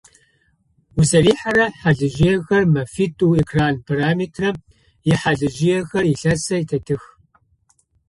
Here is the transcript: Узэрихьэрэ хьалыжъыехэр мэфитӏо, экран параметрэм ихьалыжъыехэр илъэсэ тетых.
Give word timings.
Узэрихьэрэ 0.99 1.65
хьалыжъыехэр 1.79 2.63
мэфитӏо, 2.73 3.27
экран 3.41 3.75
параметрэм 3.85 4.55
ихьалыжъыехэр 5.11 6.03
илъэсэ 6.13 6.57
тетых. 6.69 7.03